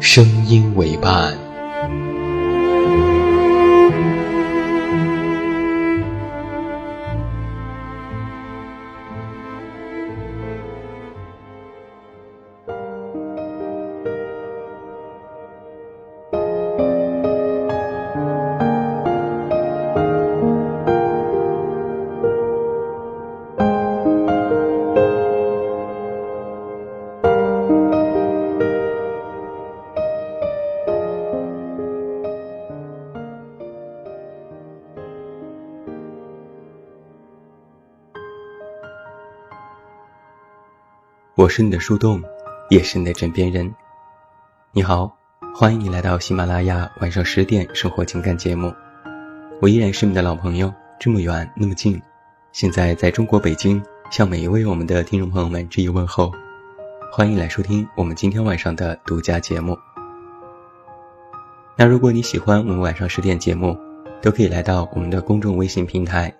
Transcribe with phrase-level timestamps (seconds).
[0.00, 1.49] 声音为伴。
[41.40, 42.22] 我是你的树洞，
[42.68, 43.74] 也是你的枕边人。
[44.72, 45.16] 你好，
[45.54, 48.70] 欢迎你来到喜马拉雅晚上十点生活情感节目。
[49.58, 51.98] 我依然是你的老朋友，这么远那么近，
[52.52, 56.30] 现在在中国北京，向每一位我们的听众朋友们致以问候。
[57.10, 59.78] 欢迎来收听我们今天晚上的独家节目。
[61.74, 63.74] 那如果你喜欢我们晚上十点节目，
[64.20, 66.30] 都可以来到我们的公众微信平台。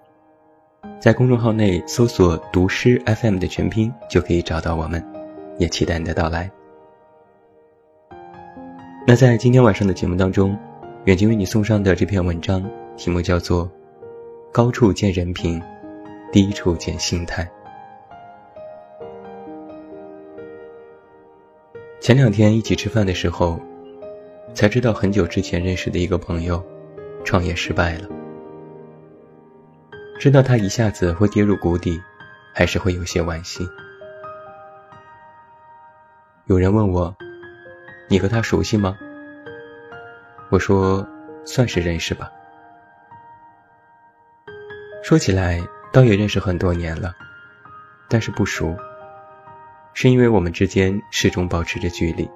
[1.01, 5.03] 在公众号内搜索“读诗 FM” 的全拼，就可以找到我们，
[5.59, 6.51] 也期待你的到来。
[9.07, 10.57] 那在今天晚上的节目当中，
[11.07, 12.63] 远近为你送上的这篇文章，
[12.97, 13.67] 题目叫做
[14.53, 15.61] 《高处见人品，
[16.31, 17.43] 低处见心态》。
[21.99, 23.59] 前两天一起吃饭的时候，
[24.53, 26.63] 才知道很久之前认识的一个朋友，
[27.25, 28.20] 创业失败了。
[30.21, 31.99] 知道他一下子会跌入谷底，
[32.53, 33.67] 还是会有些惋惜。
[36.45, 37.17] 有人问我
[38.07, 38.99] ：“你和他熟悉吗？”
[40.53, 41.09] 我说
[41.47, 42.31] ：“算是认识吧。”
[45.03, 45.59] 说起来，
[45.91, 47.15] 倒也认识很多年了，
[48.07, 48.77] 但是不熟，
[49.95, 52.31] 是因为我们之间始终保持着距离。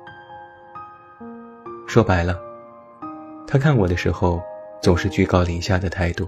[1.87, 2.41] 说白了，
[3.47, 4.43] 他看我的时候，
[4.81, 6.27] 总是居高临下的态度。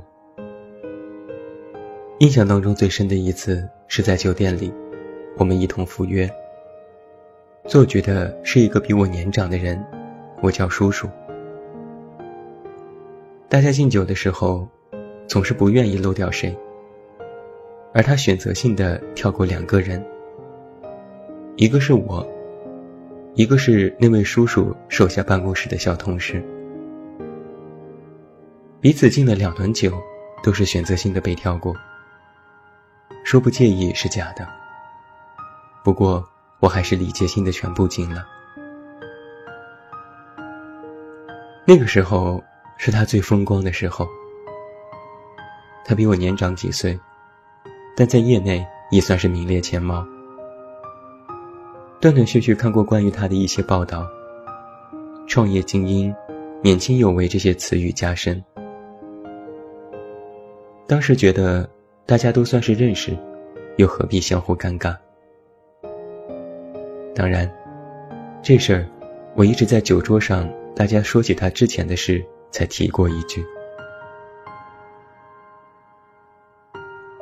[2.19, 4.73] 印象当中最深的一次是在酒店里，
[5.37, 6.27] 我们一同赴约。
[7.67, 9.85] 做局的是一个比我年长的人，
[10.41, 11.07] 我叫叔叔。
[13.51, 14.67] 大家敬酒的时候，
[15.27, 16.57] 总是不愿意漏掉谁，
[17.93, 20.03] 而他选择性的跳过两个人，
[21.57, 22.27] 一个是我，
[23.35, 26.43] 一个是那位叔叔手下办公室的小同事。
[28.81, 29.93] 彼此敬了两轮酒，
[30.43, 31.77] 都是选择性的被跳过。
[33.27, 34.47] 说不介意是假的，
[35.83, 36.25] 不过
[36.61, 38.25] 我还是礼节性的全部进了。
[41.65, 42.41] 那个时候
[42.77, 44.07] 是他最风光的时候，
[45.85, 46.97] 他比我年长几岁，
[47.97, 50.07] 但在业内也算是名列前茅。
[52.01, 54.07] 断断续续看过关于他的一些报道，
[55.27, 56.15] 创业精英，
[56.63, 58.41] 年轻有为这些词语加深。
[60.87, 61.69] 当时觉得。
[62.07, 63.19] 大家都算是认识，
[63.79, 64.97] 又何必相互尴尬？
[67.17, 67.53] 当然，
[68.41, 68.87] 这事儿
[69.35, 73.45] 我一直在酒桌上，大家说起他之前的事才提过一句。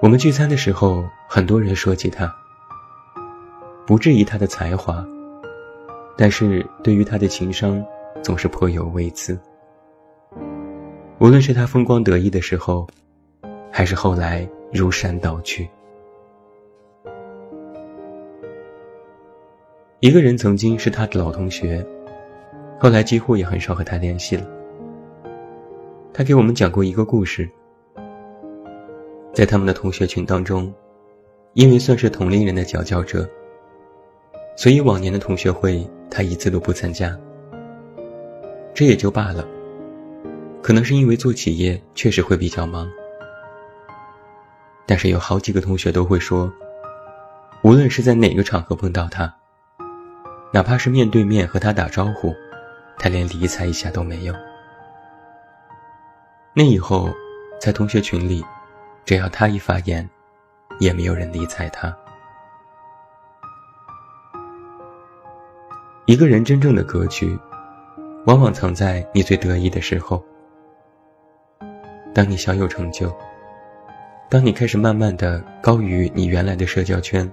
[0.03, 2.31] 我们聚餐的时候，很多人说起他，
[3.87, 5.03] 不质疑他的才华，
[6.15, 7.83] 但是对于他的情商，
[8.23, 9.39] 总是颇有微词。
[11.21, 12.87] 无论是他风光得意的时候，
[13.73, 14.47] 还是后来。
[14.77, 15.69] 如山倒去。
[20.01, 21.87] 一个人曾经是他的老同学，
[22.81, 24.45] 后来几乎也很少和他联系了。
[26.13, 27.49] 他给我们讲过一个故事，
[29.33, 30.75] 在他们的同学群当中，
[31.53, 33.29] 因为算是同龄人的佼佼者，
[34.57, 37.17] 所以往年的同学会他一次都不参加。
[38.75, 39.47] 这也就罢了。
[40.61, 42.91] 可能是因为做企业确实会比较忙，
[44.87, 46.53] 但是有好几个同学都会说，
[47.63, 49.35] 无论是在哪个场合碰到他，
[50.53, 52.35] 哪怕是面对面和他打招呼，
[52.99, 54.35] 他连理睬一下都没有。
[56.55, 57.09] 那以后，
[57.61, 58.45] 在同学群里，
[59.05, 60.09] 只要他一发言，
[60.79, 61.97] 也没有人理睬他。
[66.07, 67.39] 一个人真正的格局，
[68.27, 70.23] 往往藏在你最得意的时候。
[72.15, 73.11] 当你小有成就，
[74.31, 77.31] 当你开始慢慢的高于你原来的社交圈，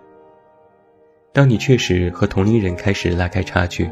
[1.34, 3.90] 当你确实和同龄人开始拉开差距，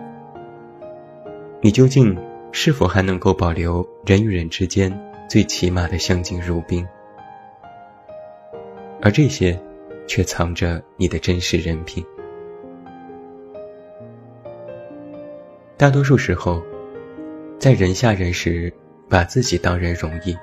[1.61, 2.15] 你究竟
[2.51, 4.95] 是否还能够保留人与人之间
[5.27, 6.87] 最起码的相敬如宾？
[9.01, 9.59] 而这些，
[10.05, 12.05] 却藏着你的真实人品。
[15.77, 16.61] 大多数时候，
[17.57, 18.71] 在人下人时，
[19.07, 20.35] 把自己当人容易；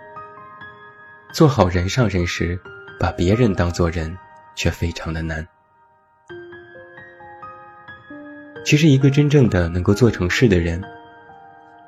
[1.33, 2.59] 做好人上人时，
[2.99, 4.17] 把别人当做人，
[4.55, 5.47] 却非常的难。
[8.65, 10.83] 其实，一个真正的能够做成事的人，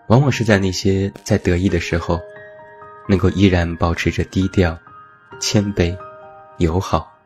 [0.08, 2.20] 往往是在那些在得意的时候，
[3.08, 4.78] 能够依然保持着低调、
[5.40, 5.96] 谦卑、
[6.58, 7.16] 友好，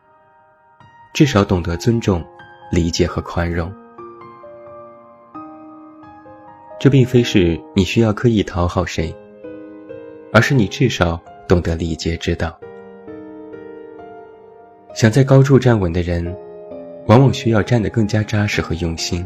[1.13, 2.25] 至少懂得尊重、
[2.71, 3.71] 理解和宽容。
[6.79, 9.15] 这并非是你需要刻意讨好谁，
[10.31, 12.57] 而是你至少懂得礼节之道。
[14.93, 16.23] 想在高处站稳的人，
[17.07, 19.25] 往往需要站得更加扎实和用心。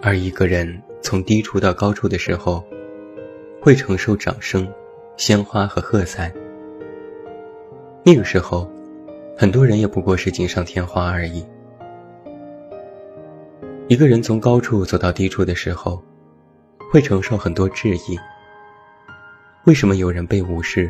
[0.00, 2.64] 而一个人从低处到高处的时候，
[3.60, 4.66] 会承受掌声、
[5.16, 6.32] 鲜花和喝彩。
[8.04, 8.70] 那个时候，
[9.36, 11.44] 很多人也不过是锦上添花而已。
[13.88, 16.00] 一个人从高处走到低处的时候，
[16.92, 18.16] 会承受很多质疑。
[19.66, 20.88] 为什么有人被无视，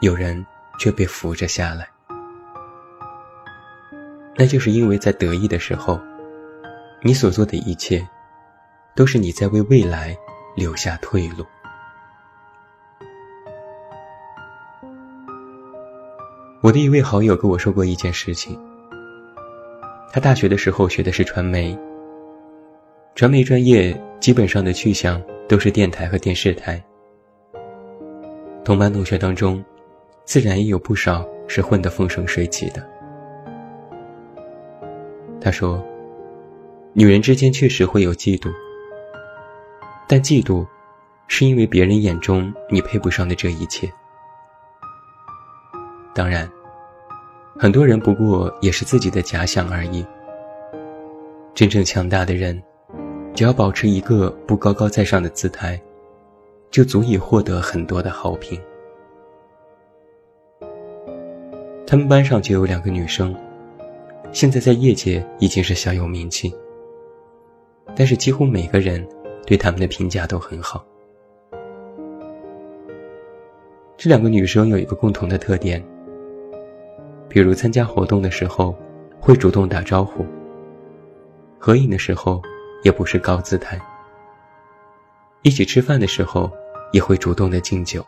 [0.00, 0.44] 有人
[0.80, 1.86] 却被扶着下来？
[4.34, 6.00] 那就是因为在得意的时候，
[7.02, 8.08] 你所做的一切，
[8.96, 10.16] 都是你在为未来
[10.56, 11.44] 留下退路。
[16.62, 18.58] 我的一位好友跟我说过一件事情。
[20.10, 21.78] 他大学的时候学的是传媒，
[23.14, 26.82] 传媒专业基本上的去向都是电台和电视台。
[28.68, 29.64] 同班同学当中，
[30.26, 32.86] 自然也有不少是混得风生水起的。
[35.40, 35.82] 他说
[36.92, 38.50] ：“女人之间确实会有嫉妒，
[40.06, 40.66] 但嫉妒，
[41.28, 43.90] 是因为别人眼中你配不上的这一切。
[46.14, 46.46] 当然。”
[47.58, 50.04] 很多人不过也是自己的假想而已。
[51.54, 52.62] 真正强大的人，
[53.34, 55.80] 只要保持一个不高高在上的姿态，
[56.70, 58.60] 就足以获得很多的好评。
[61.86, 63.34] 他们班上就有两个女生，
[64.32, 66.54] 现在在业界已经是小有名气。
[67.96, 69.06] 但是几乎每个人
[69.46, 70.84] 对他们的评价都很好。
[73.96, 75.82] 这两个女生有一个共同的特点。
[77.28, 78.76] 比如参加活动的时候，
[79.20, 80.24] 会主动打招呼；
[81.58, 82.40] 合影的时候，
[82.84, 83.78] 也不是高姿态；
[85.42, 86.50] 一起吃饭的时候，
[86.92, 88.04] 也会主动的敬酒。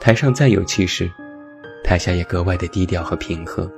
[0.00, 1.10] 台上再有气势，
[1.82, 3.70] 台下也格外的低调和平和。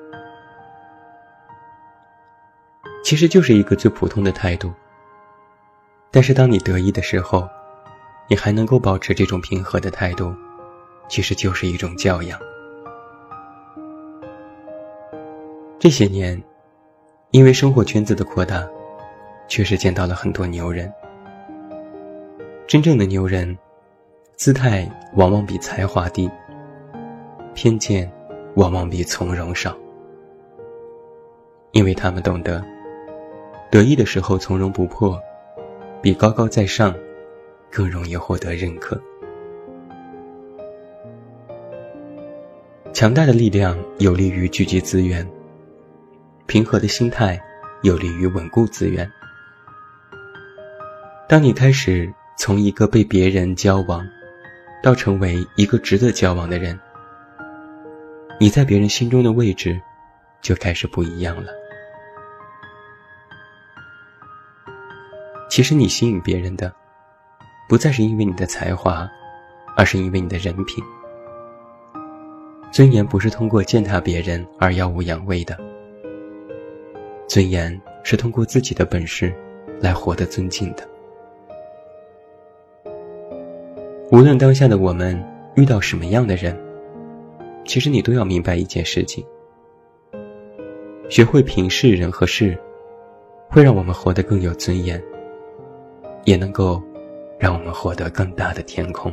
[3.05, 4.73] 其实就是一个最普通的态度。
[6.11, 7.49] 但是当你得意的时候，
[8.29, 10.35] 你还能够保持这种平和的态度，
[11.09, 12.41] 其实就是一种教养。
[15.79, 16.43] 这些年，
[17.31, 18.67] 因为生活圈子的扩大，
[19.47, 20.93] 确实见到了很多牛人。
[22.67, 23.57] 真正的牛人，
[24.35, 26.29] 姿态往往比才华低，
[27.55, 28.11] 偏见
[28.57, 29.77] 往往比从容少。
[31.71, 32.65] 因为他们懂得，
[33.71, 35.17] 得意的时候从容不迫，
[36.03, 36.93] 比高高在上
[37.71, 39.01] 更容易获得认可。
[42.93, 45.25] 强大的力量有利于聚集资源。
[46.47, 47.41] 平和的心态
[47.83, 49.09] 有利于稳固资源。
[51.29, 54.07] 当你开始从一个被别人交往，
[54.83, 56.79] 到成为一个值得交往的人，
[58.39, 59.81] 你在别人心中的位置
[60.43, 61.51] 就开始不一样了。
[65.49, 66.71] 其实你吸引别人的，
[67.69, 69.09] 不再是因为你的才华，
[69.75, 70.85] 而是因为你的人品。
[72.71, 75.59] 尊严不是通过践踏别人而耀武扬威的。
[77.27, 79.35] 尊严是通过自己的本事，
[79.81, 80.87] 来活得尊敬的。
[84.13, 85.21] 无论当下的我们
[85.57, 86.57] 遇到什么样的人，
[87.65, 89.27] 其实你都要明白一件事情：
[91.09, 92.57] 学会平视人和事，
[93.49, 95.03] 会让我们活得更有尊严，
[96.25, 96.81] 也能够
[97.37, 99.13] 让我们获得更大的天空。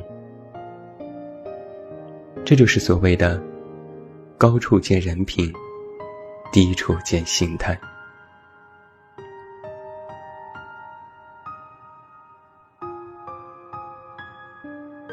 [2.45, 3.41] 这就是所谓的
[4.37, 5.51] “高处见人品，
[6.51, 7.75] 低处见心态”。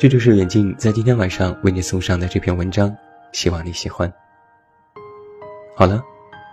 [0.01, 2.91] 这就是远近在今天晚上为你送上的这篇文章，
[3.33, 4.11] 希望你喜欢。
[5.77, 6.03] 好了，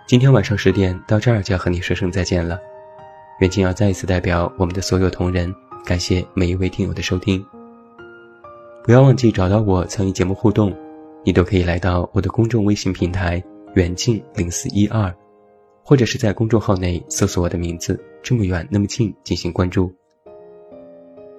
[0.06, 2.60] 今天晚上十点到这儿就要和你说声再见了。
[3.40, 5.50] 远近要再一次代表我们的所有同仁，
[5.82, 7.42] 感谢每一位听友的收听。
[8.84, 10.70] 不要忘记找到我参与节目互动，
[11.24, 13.42] 你都可以来到我的公众微信平台
[13.76, 15.10] “远近零四一二”，
[15.82, 19.90] 或者是在公众号内搜索我的名字“这么远那么近”进行关注。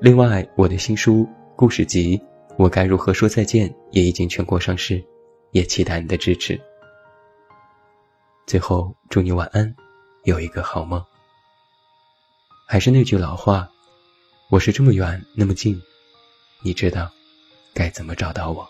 [0.01, 1.29] 另外，我的新书。
[1.59, 2.17] 故事集
[2.57, 5.03] 《我该如何说再见》也已经全国上市，
[5.51, 6.57] 也期待你的支持。
[8.47, 9.75] 最后，祝你晚安，
[10.23, 11.03] 有一个好梦。
[12.65, 13.69] 还是那句老话，
[14.49, 15.77] 我是这么远那么近，
[16.63, 17.11] 你知道
[17.73, 18.69] 该怎么找到我。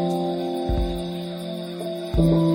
[2.21, 2.50] Mm-hmm.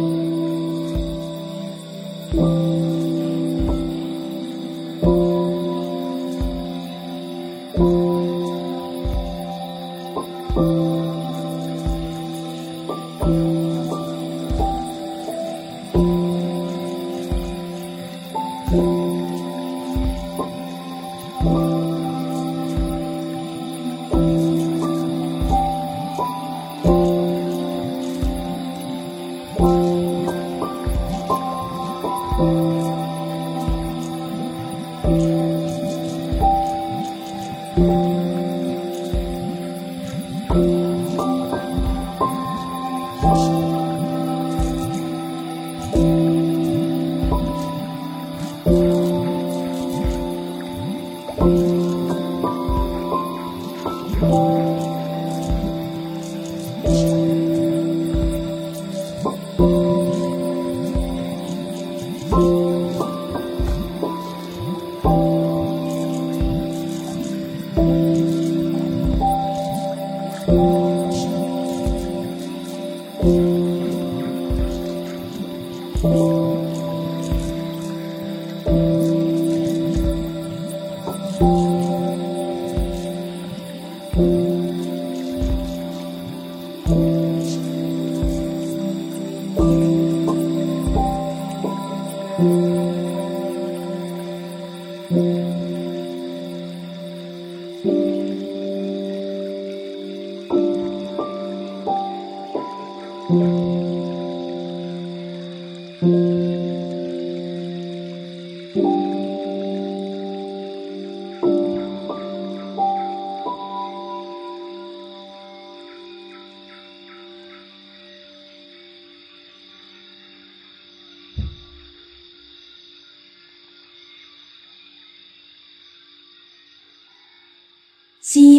[54.26, 54.65] 喜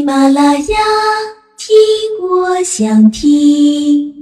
[0.07, 0.77] 马拉雅，
[1.57, 1.75] 听
[2.21, 4.16] 我想听。